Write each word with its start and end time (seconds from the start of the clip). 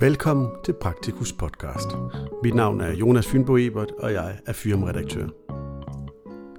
Velkommen 0.00 0.48
til 0.64 0.74
Praktikus 0.80 1.32
podcast. 1.32 1.86
Mit 2.42 2.54
navn 2.54 2.80
er 2.80 2.92
Jonas 2.92 3.26
Fynbo 3.26 3.56
Ebert, 3.56 3.90
og 3.98 4.12
jeg 4.12 4.38
er 4.46 4.52
firmaredaktør. 4.52 5.28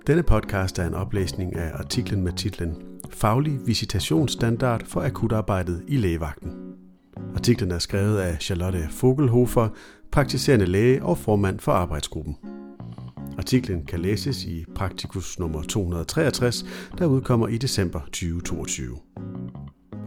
Denne 0.08 0.24
podcast 0.24 0.80
er 0.80 0.88
en 0.88 0.94
oplæsning 0.94 1.56
af 1.56 1.72
artiklen 1.74 2.24
med 2.24 2.34
titlen 2.34 2.76
Faglig 3.10 3.68
visitationsstandard 3.68 4.86
for 4.86 5.02
akutarbejdet 5.02 5.84
i 5.88 5.98
lægevagten. 5.98 6.52
Artiklen 7.36 7.72
er 7.72 7.80
skrevet 7.80 8.18
af 8.18 8.38
Charlotte 8.42 8.90
Vogelhofer, 9.02 9.70
praktiserende 10.12 10.66
læge 10.66 11.04
og 11.04 11.18
formand 11.18 11.60
for 11.60 11.72
arbejdsgruppen. 11.72 12.38
Artiklen 13.38 13.86
kan 13.86 14.00
læses 14.00 14.46
i 14.46 14.66
Praktikus 14.76 15.40
nummer 15.40 15.62
263, 15.62 16.66
der 16.98 17.06
udkommer 17.06 17.48
i 17.48 17.58
december 17.58 18.00
2022. 18.00 18.98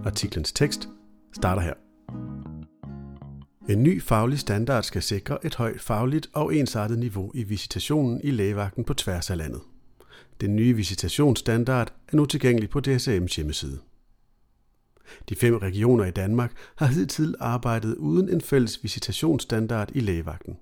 Artiklens 0.04 0.52
tekst 0.52 0.88
starter 1.32 1.62
her. 1.62 1.74
En 3.68 3.82
ny 3.82 4.02
faglig 4.02 4.38
standard 4.38 4.82
skal 4.82 5.02
sikre 5.02 5.46
et 5.46 5.54
højt 5.54 5.80
fagligt 5.80 6.28
og 6.32 6.54
ensartet 6.54 6.98
niveau 6.98 7.30
i 7.34 7.42
visitationen 7.42 8.20
i 8.24 8.30
lægevagten 8.30 8.84
på 8.84 8.94
tværs 8.94 9.30
af 9.30 9.36
landet. 9.36 9.60
Den 10.40 10.56
nye 10.56 10.76
visitationsstandard 10.76 11.92
er 12.08 12.16
nu 12.16 12.26
tilgængelig 12.26 12.70
på 12.70 12.80
DSM's 12.88 13.36
hjemmeside. 13.36 13.78
De 15.28 15.36
fem 15.36 15.56
regioner 15.56 16.04
i 16.04 16.10
Danmark 16.10 16.52
har 16.76 16.86
hidtil 16.86 17.34
arbejdet 17.40 17.94
uden 17.94 18.28
en 18.28 18.40
fælles 18.40 18.82
visitationsstandard 18.82 19.90
i 19.94 20.00
lægevagten. 20.00 20.56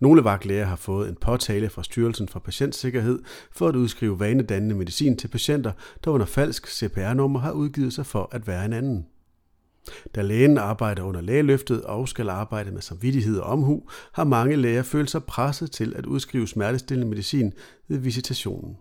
Nogle 0.00 0.24
vagtlæger 0.24 0.64
har 0.64 0.76
fået 0.76 1.08
en 1.08 1.16
påtale 1.20 1.70
fra 1.70 1.82
Styrelsen 1.82 2.28
for 2.28 2.40
Patientsikkerhed 2.40 3.18
for 3.52 3.68
at 3.68 3.76
udskrive 3.76 4.20
vanedannende 4.20 4.74
medicin 4.74 5.16
til 5.16 5.28
patienter, 5.28 5.72
der 6.04 6.10
under 6.10 6.26
falsk 6.26 6.68
CPR-nummer 6.68 7.40
har 7.40 7.52
udgivet 7.52 7.92
sig 7.92 8.06
for 8.06 8.28
at 8.32 8.46
være 8.46 8.64
en 8.64 8.72
anden. 8.72 9.06
Da 10.14 10.22
lægen 10.22 10.58
arbejder 10.58 11.02
under 11.02 11.20
lægeløftet 11.20 11.82
og 11.82 12.08
skal 12.08 12.28
arbejde 12.28 12.70
med 12.70 12.82
samvittighed 12.82 13.38
og 13.38 13.46
omhu, 13.46 13.88
har 14.12 14.24
mange 14.24 14.56
læger 14.56 14.82
følt 14.82 15.10
sig 15.10 15.24
presset 15.24 15.70
til 15.70 15.96
at 15.96 16.06
udskrive 16.06 16.48
smertestillende 16.48 17.10
medicin 17.10 17.52
ved 17.88 17.98
visitationen. 17.98 18.76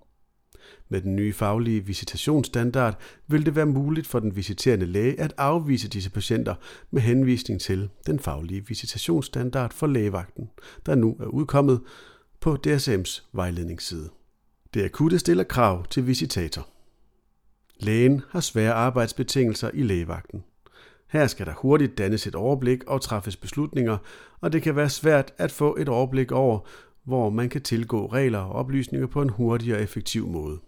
Med 0.89 1.01
den 1.01 1.15
nye 1.15 1.33
faglige 1.33 1.85
visitationsstandard 1.85 2.99
vil 3.27 3.45
det 3.45 3.55
være 3.55 3.65
muligt 3.65 4.07
for 4.07 4.19
den 4.19 4.35
visiterende 4.35 4.85
læge 4.85 5.19
at 5.19 5.33
afvise 5.37 5.87
disse 5.87 6.09
patienter 6.09 6.55
med 6.91 7.01
henvisning 7.01 7.61
til 7.61 7.89
den 8.07 8.19
faglige 8.19 8.67
visitationsstandard 8.67 9.73
for 9.73 9.87
lægevagten, 9.87 10.49
der 10.85 10.95
nu 10.95 11.17
er 11.19 11.25
udkommet 11.25 11.81
på 12.39 12.57
DSM's 12.67 13.23
vejledningsside. 13.31 14.09
Det 14.73 14.83
akutte 14.83 15.19
stiller 15.19 15.43
krav 15.43 15.85
til 15.85 16.07
visitator. 16.07 16.67
Lægen 17.79 18.21
har 18.29 18.39
svære 18.39 18.73
arbejdsbetingelser 18.73 19.71
i 19.73 19.83
lægevagten. 19.83 20.43
Her 21.13 21.27
skal 21.27 21.45
der 21.45 21.53
hurtigt 21.53 21.97
dannes 21.97 22.27
et 22.27 22.35
overblik 22.35 22.83
og 22.83 23.01
træffes 23.01 23.37
beslutninger, 23.37 23.97
og 24.41 24.53
det 24.53 24.61
kan 24.61 24.75
være 24.75 24.89
svært 24.89 25.33
at 25.37 25.51
få 25.51 25.75
et 25.79 25.89
overblik 25.89 26.31
over, 26.31 26.59
hvor 27.03 27.29
man 27.29 27.49
kan 27.49 27.61
tilgå 27.61 28.07
regler 28.07 28.39
og 28.39 28.51
oplysninger 28.51 29.07
på 29.07 29.21
en 29.21 29.29
hurtig 29.29 29.75
og 29.75 29.81
effektiv 29.81 30.27
måde. 30.27 30.59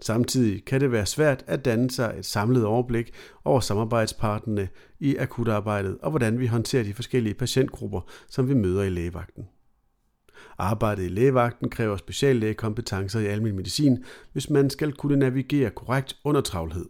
Samtidig 0.00 0.64
kan 0.64 0.80
det 0.80 0.92
være 0.92 1.06
svært 1.06 1.44
at 1.46 1.64
danne 1.64 1.90
sig 1.90 2.14
et 2.18 2.26
samlet 2.26 2.64
overblik 2.64 3.10
over 3.44 3.60
samarbejdspartnerne 3.60 4.68
i 5.00 5.16
akutarbejdet 5.16 5.98
og 6.02 6.10
hvordan 6.10 6.38
vi 6.38 6.46
håndterer 6.46 6.84
de 6.84 6.94
forskellige 6.94 7.34
patientgrupper, 7.34 8.00
som 8.28 8.48
vi 8.48 8.54
møder 8.54 8.82
i 8.82 8.90
lægevagten. 8.90 9.48
Arbejdet 10.58 11.04
i 11.04 11.08
lægevagten 11.08 11.70
kræver 11.70 11.96
speciallægekompetencer 11.96 13.20
i 13.20 13.26
almindelig 13.26 13.54
medicin, 13.54 14.04
hvis 14.32 14.50
man 14.50 14.70
skal 14.70 14.92
kunne 14.92 15.16
navigere 15.16 15.70
korrekt 15.70 16.16
under 16.24 16.40
travlhed. 16.40 16.86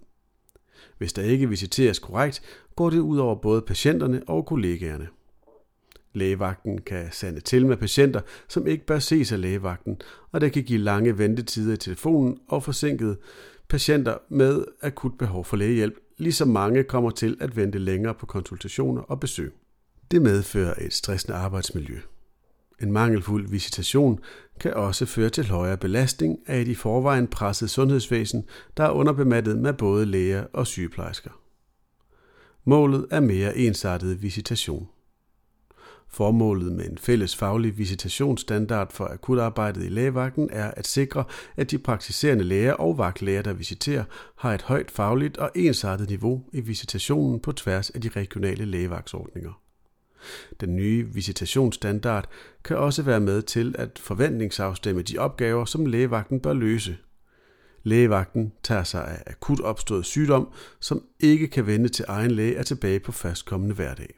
Hvis 0.98 1.12
der 1.12 1.22
ikke 1.22 1.48
visiteres 1.48 1.98
korrekt, 1.98 2.42
går 2.76 2.90
det 2.90 2.98
ud 2.98 3.18
over 3.18 3.34
både 3.34 3.62
patienterne 3.62 4.22
og 4.26 4.46
kollegaerne. 4.46 5.08
Lægevagten 6.14 6.80
kan 6.80 7.08
sande 7.12 7.40
til 7.40 7.66
med 7.66 7.76
patienter, 7.76 8.20
som 8.48 8.66
ikke 8.66 8.86
bør 8.86 8.98
ses 8.98 9.32
af 9.32 9.40
lægevagten, 9.40 10.00
og 10.32 10.40
det 10.40 10.52
kan 10.52 10.62
give 10.62 10.78
lange 10.78 11.18
ventetider 11.18 11.72
i 11.72 11.76
telefonen 11.76 12.38
og 12.48 12.62
forsinkede 12.62 13.16
patienter 13.68 14.18
med 14.28 14.64
akut 14.82 15.18
behov 15.18 15.44
for 15.44 15.56
lægehjælp, 15.56 15.94
ligesom 16.18 16.48
mange 16.48 16.84
kommer 16.84 17.10
til 17.10 17.36
at 17.40 17.56
vente 17.56 17.78
længere 17.78 18.14
på 18.14 18.26
konsultationer 18.26 19.02
og 19.02 19.20
besøg. 19.20 19.52
Det 20.10 20.22
medfører 20.22 20.74
et 20.80 20.92
stressende 20.92 21.36
arbejdsmiljø. 21.36 21.98
En 22.82 22.92
mangelfuld 22.92 23.48
visitation 23.48 24.20
kan 24.60 24.74
også 24.74 25.06
føre 25.06 25.28
til 25.28 25.48
højere 25.48 25.76
belastning 25.76 26.38
af 26.46 26.60
et 26.60 26.68
i 26.68 26.74
forvejen 26.74 27.26
presset 27.26 27.70
sundhedsvæsen, 27.70 28.44
der 28.76 28.84
er 28.84 28.90
underbemattet 28.90 29.58
med 29.58 29.72
både 29.72 30.06
læger 30.06 30.44
og 30.52 30.66
sygeplejersker. 30.66 31.41
Målet 32.64 33.06
er 33.10 33.20
mere 33.20 33.56
ensartet 33.56 34.22
visitation. 34.22 34.88
Formålet 36.08 36.72
med 36.72 36.90
en 36.90 36.98
fælles 36.98 37.36
faglig 37.36 37.78
visitationsstandard 37.78 38.92
for 38.92 39.04
akutarbejdet 39.04 39.84
i 39.84 39.88
lægevagten 39.88 40.48
er 40.52 40.70
at 40.70 40.86
sikre, 40.86 41.24
at 41.56 41.70
de 41.70 41.78
praktiserende 41.78 42.44
læger 42.44 42.72
og 42.72 42.98
vagtlæger, 42.98 43.42
der 43.42 43.52
visiterer, 43.52 44.04
har 44.36 44.54
et 44.54 44.62
højt 44.62 44.90
fagligt 44.90 45.36
og 45.36 45.50
ensartet 45.54 46.08
niveau 46.08 46.44
i 46.52 46.60
visitationen 46.60 47.40
på 47.40 47.52
tværs 47.52 47.90
af 47.90 48.00
de 48.00 48.08
regionale 48.08 48.64
lægevagtsordninger. 48.64 49.62
Den 50.60 50.76
nye 50.76 51.06
visitationsstandard 51.14 52.28
kan 52.64 52.76
også 52.76 53.02
være 53.02 53.20
med 53.20 53.42
til 53.42 53.74
at 53.78 53.98
forventningsafstemme 53.98 55.02
de 55.02 55.18
opgaver, 55.18 55.64
som 55.64 55.86
lægevagten 55.86 56.40
bør 56.40 56.52
løse. 56.52 56.96
Lægevagten 57.82 58.52
tager 58.62 58.84
sig 58.84 59.08
af 59.08 59.22
akut 59.26 59.60
opstået 59.60 60.06
sygdom, 60.06 60.52
som 60.80 61.04
ikke 61.20 61.48
kan 61.48 61.66
vende 61.66 61.88
til 61.88 62.04
egen 62.08 62.30
læge 62.30 62.56
er 62.56 62.62
tilbage 62.62 63.00
på 63.00 63.12
fastkommende 63.12 63.74
hverdag. 63.74 64.14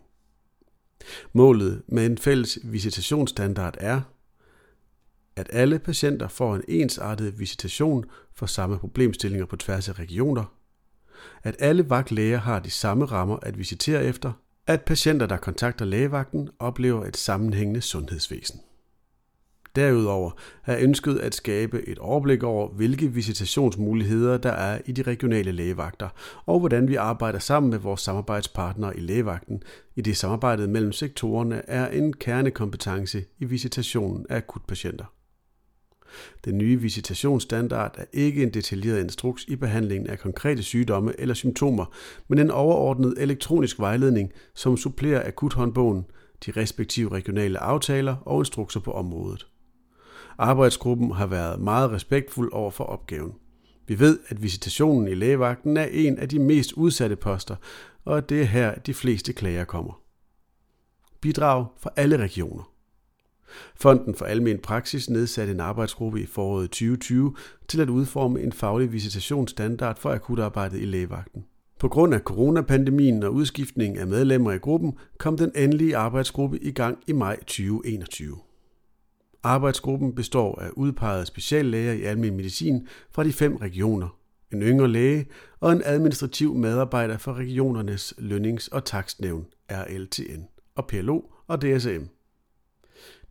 Målet 1.33 1.83
med 1.89 2.07
en 2.07 2.19
fælles 2.19 2.59
visitationsstandard 2.65 3.77
er, 3.81 4.01
at 5.37 5.51
alle 5.53 5.79
patienter 5.79 6.29
får 6.29 6.57
en 6.57 6.63
ensartet 6.69 7.39
visitation 7.39 8.05
for 8.35 8.47
samme 8.47 8.79
problemstillinger 8.79 9.47
på 9.47 9.57
tværs 9.57 9.89
af 9.89 9.99
regioner, 9.99 10.55
at 11.43 11.57
alle 11.59 11.91
vagtlæger 11.91 12.39
har 12.39 12.61
de 12.61 12.71
samme 12.71 13.05
rammer 13.05 13.37
at 13.43 13.59
visitere 13.59 14.05
efter, 14.05 14.33
at 14.67 14.83
patienter, 14.83 15.27
der 15.27 15.37
kontakter 15.37 15.85
lægevagten, 15.85 16.49
oplever 16.59 17.05
et 17.05 17.17
sammenhængende 17.17 17.81
sundhedsvæsen. 17.81 18.61
Derudover 19.77 20.31
er 20.67 20.77
ønsket 20.81 21.19
at 21.19 21.35
skabe 21.35 21.89
et 21.89 21.99
overblik 21.99 22.43
over, 22.43 22.69
hvilke 22.69 23.09
visitationsmuligheder 23.09 24.37
der 24.37 24.53
er 24.53 24.79
i 24.87 24.93
de 24.93 25.03
regionale 25.03 25.53
lægevagter, 25.53 26.09
og 26.47 26.61
hvordan 26.61 26.89
vi 26.89 26.95
arbejder 26.95 27.39
sammen 27.39 27.71
med 27.71 27.79
vores 27.79 28.01
samarbejdspartnere 28.01 28.97
i 28.97 29.01
lægevagten, 29.01 29.63
i 29.97 30.01
det 30.01 30.17
samarbejdet 30.17 30.69
mellem 30.69 30.93
sektorerne 30.93 31.71
er 31.71 31.89
en 31.89 32.13
kernekompetence 32.13 33.25
i 33.39 33.45
visitationen 33.45 34.27
af 34.31 34.37
akutpatienter. 34.37 35.05
Den 36.45 36.59
nye 36.59 36.81
visitationsstandard 36.81 37.95
er 37.99 38.05
ikke 38.13 38.43
en 38.43 38.55
detaljeret 38.55 39.01
instruks 39.01 39.45
i 39.49 39.57
behandlingen 39.57 40.11
af 40.11 40.19
konkrete 40.19 40.63
sygdomme 40.63 41.13
eller 41.19 41.35
symptomer, 41.35 41.85
men 42.29 42.39
en 42.39 42.51
overordnet 42.51 43.15
elektronisk 43.19 43.79
vejledning, 43.79 44.33
som 44.55 44.77
supplerer 44.77 45.29
akuthåndbogen, 45.29 46.05
de 46.47 46.51
respektive 46.51 47.13
regionale 47.13 47.59
aftaler 47.59 48.17
og 48.25 48.41
instrukser 48.41 48.81
på 48.81 48.93
området. 48.93 49.47
Arbejdsgruppen 50.39 51.13
har 51.13 51.27
været 51.27 51.61
meget 51.61 51.91
respektfuld 51.91 52.53
over 52.53 52.71
for 52.71 52.85
opgaven. 52.85 53.33
Vi 53.87 53.99
ved, 53.99 54.19
at 54.29 54.43
visitationen 54.43 55.09
i 55.09 55.15
lægevagten 55.15 55.77
er 55.77 55.85
en 55.85 56.19
af 56.19 56.29
de 56.29 56.39
mest 56.39 56.73
udsatte 56.73 57.17
poster, 57.17 57.57
og 58.05 58.19
at 58.19 58.29
det 58.29 58.41
er 58.41 58.45
her, 58.45 58.75
de 58.75 58.95
fleste 58.95 59.33
klager 59.33 59.65
kommer. 59.65 60.01
Bidrag 61.21 61.67
fra 61.79 61.91
alle 61.97 62.17
regioner. 62.17 62.71
Fonden 63.77 64.15
for 64.15 64.25
Almen 64.25 64.59
Praksis 64.59 65.11
nedsatte 65.11 65.53
en 65.53 65.61
arbejdsgruppe 65.61 66.21
i 66.21 66.27
foråret 66.27 66.71
2020 66.71 67.35
til 67.69 67.81
at 67.81 67.89
udforme 67.89 68.43
en 68.43 68.53
faglig 68.53 68.93
visitationsstandard 68.93 69.99
for 69.99 70.11
akutarbejdet 70.11 70.81
i 70.81 70.85
lægevagten. 70.85 71.45
På 71.79 71.89
grund 71.89 72.15
af 72.15 72.21
coronapandemien 72.21 73.23
og 73.23 73.35
udskiftning 73.35 73.99
af 73.99 74.07
medlemmer 74.07 74.53
i 74.53 74.59
gruppen 74.59 74.93
kom 75.19 75.37
den 75.37 75.53
endelige 75.57 75.97
arbejdsgruppe 75.97 76.59
i 76.59 76.71
gang 76.71 76.99
i 77.07 77.13
maj 77.13 77.37
2021. 77.37 78.37
Arbejdsgruppen 79.45 80.15
består 80.15 80.61
af 80.61 80.71
udpegede 80.73 81.27
speciallæger 81.27 81.93
i 81.93 82.03
almen 82.03 82.37
medicin 82.37 82.89
fra 83.13 83.25
de 83.25 83.33
fem 83.33 83.57
regioner, 83.57 84.19
en 84.53 84.63
yngre 84.63 84.89
læge 84.89 85.27
og 85.61 85.73
en 85.73 85.83
administrativ 85.85 86.55
medarbejder 86.55 87.19
for 87.19 87.35
regionernes 87.35 88.15
lønnings- 88.19 88.69
og 88.73 88.85
takstnævn, 88.85 89.47
RLTN, 89.71 90.43
og 90.75 90.87
PLO 90.87 91.21
og 91.47 91.63
DSM. 91.63 92.05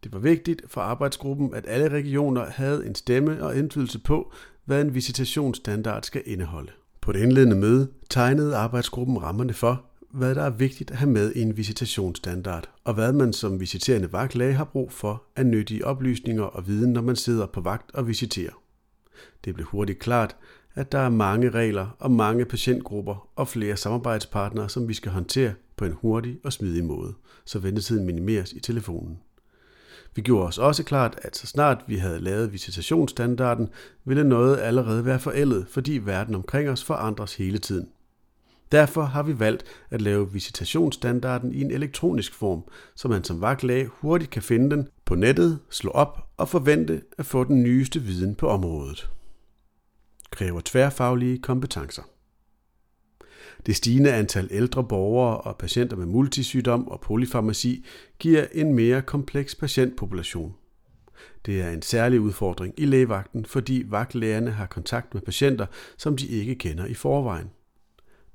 Det 0.04 0.14
var 0.14 0.20
vigtigt 0.20 0.62
for 0.68 0.82
arbejdsgruppen, 0.82 1.54
at 1.54 1.66
alle 1.68 1.90
regioner 1.90 2.46
havde 2.46 2.86
en 2.86 2.96
stemme 2.96 3.44
og 3.44 3.58
indflydelse 3.58 4.00
på, 4.00 4.34
hvad 4.66 4.82
en 4.82 4.96
visitationsstandard 4.96 6.04
skal 6.04 6.22
indeholde. 6.26 6.72
På 7.02 7.12
det 7.12 7.20
indledende 7.20 7.56
møde 7.56 7.92
tegnede 8.10 8.56
arbejdsgruppen 8.56 9.24
rammerne 9.24 9.54
for, 9.54 9.86
hvad 10.14 10.36
der 10.36 10.44
er 10.44 10.50
vigtigt 10.50 10.92
at 10.92 10.98
have 10.98 11.12
med 11.12 11.34
i 11.36 11.42
en 11.42 11.58
visitationsstandard, 11.58 12.70
og 12.84 12.94
hvad 12.94 13.14
man 13.14 13.34
som 13.34 13.60
visiterende 13.60 14.12
vagtlæge 14.12 14.54
har 14.54 14.64
brug 14.64 14.92
for 14.92 15.24
af 15.36 15.46
nyttige 15.46 15.86
oplysninger 15.86 16.44
og 16.44 16.68
viden, 16.68 16.94
når 16.94 17.02
man 17.02 17.16
sidder 17.16 17.46
på 17.46 17.62
vagt 17.62 17.92
og 17.96 18.08
visiterer. 18.08 18.62
Det 19.46 19.56
blev 19.56 19.68
hurtigt 19.68 20.00
klart, 20.00 20.36
at 20.76 20.92
der 20.92 21.00
er 21.00 21.10
mange 21.10 21.50
regler 21.50 21.96
og 22.00 22.12
mange 22.12 22.46
patientgrupper 22.46 23.30
og 23.36 23.48
flere 23.48 23.78
samarbejdspartnere, 23.78 24.70
som 24.70 24.88
vi 24.88 24.94
skal 24.94 25.12
håndtere 25.12 25.54
på 25.78 25.86
en 25.86 25.94
hurtig 26.02 26.38
og 26.44 26.54
smidig 26.54 26.86
måde, 26.86 27.14
så 27.46 27.60
ventetiden 27.60 28.06
minimeres 28.06 28.54
i 28.54 28.60
telefonen. 28.60 29.20
Vi 30.16 30.22
gjorde 30.22 30.48
os 30.48 30.58
også 30.58 30.84
klart, 30.84 31.20
at 31.22 31.38
så 31.38 31.48
snart 31.48 31.84
vi 31.88 31.96
havde 31.96 32.20
lavet 32.20 32.54
visitationsstandarden, 32.54 33.70
ville 34.06 34.24
noget 34.24 34.58
allerede 34.60 35.06
være 35.06 35.20
forældet, 35.20 35.66
fordi 35.70 35.98
verden 35.98 36.36
omkring 36.36 36.70
os 36.70 36.84
forandres 36.84 37.36
hele 37.36 37.58
tiden. 37.58 37.88
Derfor 38.74 39.02
har 39.02 39.24
vi 39.24 39.40
valgt 39.40 39.64
at 39.90 40.02
lave 40.02 40.32
visitationsstandarden 40.32 41.54
i 41.54 41.62
en 41.62 41.72
elektronisk 41.72 42.34
form, 42.34 42.64
så 42.96 43.08
man 43.08 43.24
som 43.24 43.42
vagtlæge 43.42 43.90
hurtigt 43.92 44.32
kan 44.32 44.42
finde 44.42 44.76
den 44.76 44.88
på 45.06 45.16
nettet, 45.16 45.60
slå 45.70 45.90
op 45.90 46.28
og 46.38 46.50
forvente 46.50 47.02
at 47.18 47.26
få 47.26 47.44
den 47.44 47.64
nyeste 47.64 48.02
viden 48.02 48.36
på 48.36 48.48
området. 48.48 49.10
Kræver 50.32 50.62
tværfaglige 50.66 51.38
kompetencer. 51.38 52.02
Det 53.66 53.76
stigende 53.76 54.14
antal 54.14 54.48
ældre 54.52 54.84
borgere 54.84 55.38
og 55.38 55.58
patienter 55.58 55.98
med 55.98 56.06
multisygdom 56.06 56.88
og 56.88 57.02
polyfarmaci 57.02 57.86
giver 58.20 58.46
en 58.52 58.74
mere 58.74 59.02
kompleks 59.02 59.56
patientpopulation. 59.56 60.56
Det 61.46 61.62
er 61.62 61.70
en 61.70 61.82
særlig 61.82 62.20
udfordring 62.20 62.74
i 62.78 62.86
lægevagten, 62.86 63.46
fordi 63.46 63.84
vagtlægerne 63.88 64.52
har 64.52 64.66
kontakt 64.66 65.14
med 65.14 65.22
patienter, 65.22 65.66
som 65.98 66.18
de 66.18 66.28
ikke 66.28 66.56
kender 66.56 66.86
i 66.86 66.94
forvejen. 66.94 67.50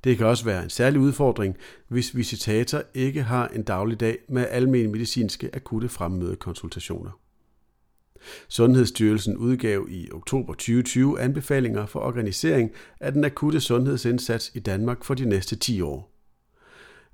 Det 0.04 0.16
kan 0.16 0.26
også 0.26 0.44
være 0.44 0.62
en 0.62 0.70
særlig 0.70 1.00
udfordring, 1.00 1.56
hvis 1.88 2.16
visitator 2.16 2.82
ikke 2.94 3.22
har 3.22 3.48
en 3.48 3.62
dagligdag 3.62 4.18
med 4.28 4.46
almen 4.50 4.92
medicinske 4.92 5.50
akutte 5.54 5.88
fremmødekonsultationer. 5.88 7.10
Sundhedsstyrelsen 8.48 9.36
udgav 9.36 9.86
i 9.90 10.08
oktober 10.12 10.54
2020 10.54 11.20
anbefalinger 11.20 11.86
for 11.86 12.00
organisering 12.00 12.70
af 13.00 13.12
den 13.12 13.24
akutte 13.24 13.60
sundhedsindsats 13.60 14.52
i 14.54 14.60
Danmark 14.60 15.04
for 15.04 15.14
de 15.14 15.24
næste 15.24 15.56
10 15.56 15.80
år. 15.80 16.17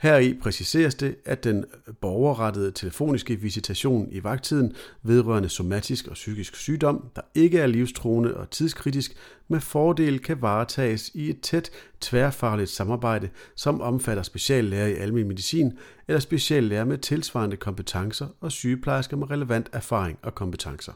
Heri 0.00 0.35
præciseres 0.43 0.94
det, 0.94 1.17
at 1.25 1.44
den 1.44 1.64
borgerrettede 2.00 2.73
telefoniske 2.73 3.41
visitation 3.41 4.08
i 4.11 4.25
vagttiden 4.25 4.73
vedrørende 5.02 5.49
somatisk 5.49 6.06
og 6.06 6.14
psykisk 6.14 6.56
sygdom, 6.56 7.11
der 7.17 7.23
ikke 7.35 7.58
er 7.58 7.67
livstruende 7.67 8.37
og 8.37 8.50
tidskritisk, 8.50 9.17
med 9.49 9.61
fordel 9.61 10.19
kan 10.19 10.43
varetages 10.43 11.11
i 11.14 11.31
et 11.31 11.41
tæt 11.41 11.70
tværfagligt 12.00 12.70
samarbejde, 12.70 13.29
som 13.56 13.81
omfatter 13.81 14.23
speciallærer 14.23 14.87
i 14.87 14.94
almindelig 14.94 15.26
medicin 15.26 15.73
eller 16.08 16.20
speciallærer 16.20 16.85
med 16.85 16.99
tilsvarende 16.99 17.56
kompetencer 17.56 18.26
og 18.41 18.52
sygeplejersker 18.52 19.17
med 19.17 19.31
relevant 19.31 19.69
erfaring 19.73 20.19
og 20.23 20.35
kompetencer. 20.35 20.93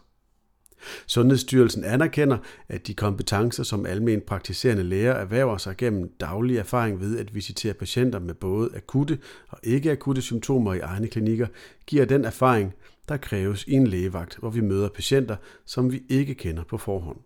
Sundhedsstyrelsen 1.07 1.85
anerkender, 1.85 2.39
at 2.69 2.87
de 2.87 2.95
kompetencer, 2.95 3.63
som 3.63 3.87
almen 3.87 4.21
praktiserende 4.21 4.83
læger 4.83 5.13
erhverver 5.13 5.57
sig 5.57 5.77
gennem 5.77 6.13
daglig 6.21 6.57
erfaring 6.57 7.01
ved 7.01 7.19
at 7.19 7.35
visitere 7.35 7.75
patienter 7.75 8.19
med 8.19 8.35
både 8.35 8.71
akutte 8.77 9.19
og 9.49 9.59
ikke 9.63 9.91
akutte 9.93 10.23
symptomer 10.23 10.75
i 10.75 10.79
egne 10.79 11.09
klinikker, 11.09 11.47
giver 11.87 12.05
den 12.05 12.25
erfaring, 12.25 12.75
der 13.09 13.17
kræves 13.17 13.65
i 13.65 13.73
en 13.73 13.87
lægevagt, 13.87 14.37
hvor 14.37 14.51
vi 14.51 14.61
møder 14.61 14.89
patienter, 14.89 15.37
som 15.65 15.93
vi 15.93 16.03
ikke 16.09 16.35
kender 16.35 16.65
på 16.65 16.79
forhånd. 16.79 17.19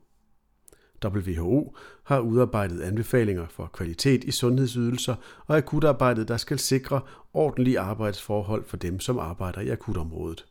WHO 1.05 1.77
har 2.05 2.21
udarbejdet 2.21 2.81
anbefalinger 2.81 3.47
for 3.51 3.67
kvalitet 3.67 4.25
i 4.25 4.31
sundhedsydelser 4.31 5.15
og 5.47 5.57
akutarbejdet, 5.57 6.29
der 6.29 6.37
skal 6.37 6.59
sikre 6.59 7.01
ordentlige 7.35 7.81
arbejdsforhold 7.81 8.65
for 8.65 8.77
dem, 8.77 9.01
som 9.01 9.19
arbejder 9.19 9.61
i 9.61 9.69
akutområdet. 9.69 10.47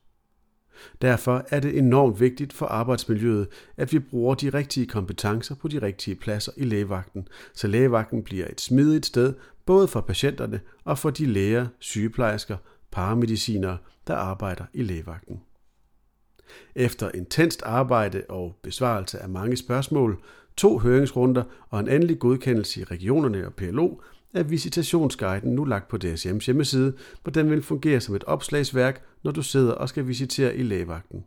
Derfor 1.01 1.45
er 1.49 1.59
det 1.59 1.77
enormt 1.77 2.19
vigtigt 2.19 2.53
for 2.53 2.65
arbejdsmiljøet, 2.65 3.47
at 3.77 3.93
vi 3.93 3.99
bruger 3.99 4.35
de 4.35 4.49
rigtige 4.49 4.85
kompetencer 4.85 5.55
på 5.55 5.67
de 5.67 5.81
rigtige 5.81 6.15
pladser 6.15 6.51
i 6.57 6.63
lægevagten, 6.63 7.27
så 7.53 7.67
lægevagten 7.67 8.23
bliver 8.23 8.47
et 8.49 8.61
smidigt 8.61 9.05
sted 9.05 9.33
både 9.65 9.87
for 9.87 10.01
patienterne 10.01 10.59
og 10.83 10.97
for 10.97 11.09
de 11.09 11.25
læger, 11.25 11.67
sygeplejersker, 11.79 12.57
paramedicinere, 12.91 13.77
der 14.07 14.15
arbejder 14.15 14.65
i 14.73 14.83
lægevagten. 14.83 15.41
Efter 16.75 17.11
intenst 17.13 17.63
arbejde 17.63 18.23
og 18.29 18.55
besvarelse 18.63 19.19
af 19.19 19.29
mange 19.29 19.57
spørgsmål, 19.57 20.23
to 20.57 20.77
høringsrunder 20.77 21.43
og 21.69 21.79
en 21.79 21.87
endelig 21.87 22.19
godkendelse 22.19 22.81
i 22.81 22.83
regionerne 22.83 23.45
og 23.45 23.53
PLO, 23.53 23.95
er 24.33 24.43
visitationsguiden 24.43 25.55
nu 25.55 25.63
lagt 25.63 25.87
på 25.87 25.97
DSM's 26.05 26.45
hjemmeside, 26.45 26.93
hvor 27.23 27.31
den 27.31 27.49
vil 27.49 27.63
fungere 27.63 27.99
som 27.99 28.15
et 28.15 28.23
opslagsværk, 28.23 29.03
når 29.23 29.31
du 29.31 29.41
sidder 29.41 29.73
og 29.73 29.89
skal 29.89 30.07
visitere 30.07 30.55
i 30.55 30.63
lægevagten. 30.63 31.23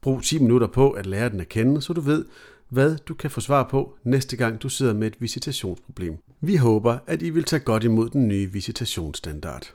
Brug 0.00 0.22
10 0.22 0.38
minutter 0.38 0.66
på 0.66 0.90
at 0.90 1.06
lære 1.06 1.28
den 1.28 1.40
at 1.40 1.48
kende, 1.48 1.82
så 1.82 1.92
du 1.92 2.00
ved, 2.00 2.24
hvad 2.68 2.96
du 2.96 3.14
kan 3.14 3.30
få 3.30 3.40
svar 3.40 3.68
på 3.70 3.96
næste 4.04 4.36
gang 4.36 4.62
du 4.62 4.68
sidder 4.68 4.94
med 4.94 5.06
et 5.06 5.20
visitationsproblem. 5.20 6.18
Vi 6.40 6.56
håber, 6.56 6.98
at 7.06 7.22
I 7.22 7.30
vil 7.30 7.44
tage 7.44 7.60
godt 7.60 7.84
imod 7.84 8.10
den 8.10 8.28
nye 8.28 8.52
visitationsstandard. 8.52 9.74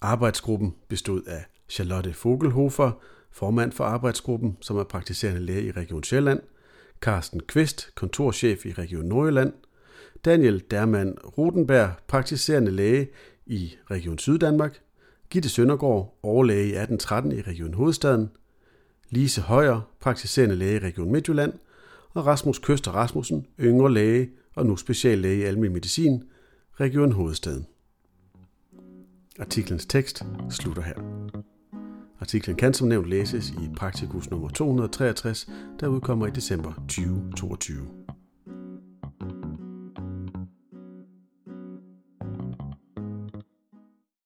Arbejdsgruppen 0.00 0.74
bestod 0.88 1.22
af 1.26 1.44
Charlotte 1.68 2.14
Vogelhofer, 2.24 2.90
formand 3.30 3.72
for 3.72 3.84
arbejdsgruppen, 3.84 4.56
som 4.60 4.76
er 4.76 4.84
praktiserende 4.84 5.40
læge 5.40 5.66
i 5.66 5.70
Region 5.70 6.04
Sjælland, 6.04 6.40
Carsten 7.00 7.40
Kvist, 7.40 7.94
kontorchef 7.94 8.66
i 8.66 8.72
Region 8.72 9.04
Nordjylland, 9.04 9.52
Daniel 10.24 10.62
Derman 10.70 11.18
Rutenberg, 11.38 11.90
praktiserende 12.08 12.70
læge 12.70 13.08
i 13.46 13.74
Region 13.90 14.18
Syddanmark, 14.18 14.80
Gitte 15.30 15.48
Søndergaard, 15.48 16.18
overlæge 16.22 16.64
i 16.64 16.68
1813 16.68 17.32
i 17.32 17.40
Region 17.40 17.74
Hovedstaden, 17.74 18.30
Lise 19.10 19.40
Højer, 19.40 19.90
praktiserende 20.00 20.54
læge 20.54 20.76
i 20.76 20.78
Region 20.78 21.12
Midtjylland, 21.12 21.52
og 22.10 22.26
Rasmus 22.26 22.58
Køster 22.58 22.90
Rasmussen, 22.90 23.46
yngre 23.60 23.92
læge 23.92 24.30
og 24.54 24.66
nu 24.66 24.76
speciallæge 24.76 25.38
i 25.38 25.42
almen 25.42 25.72
medicin, 25.72 26.24
Region 26.80 27.12
Hovedstaden. 27.12 27.66
Artiklens 29.38 29.86
tekst 29.86 30.22
slutter 30.50 30.82
her. 30.82 30.94
Artiklen 32.20 32.56
kan 32.56 32.74
som 32.74 32.88
nævnt 32.88 33.08
læses 33.08 33.50
i 33.50 33.68
Praktikus 33.76 34.30
nummer 34.30 34.48
263, 34.48 35.48
der 35.80 35.86
udkommer 35.86 36.26
i 36.26 36.30
december 36.30 36.72
2022. 36.74 38.03